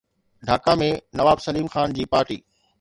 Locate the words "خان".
1.73-1.97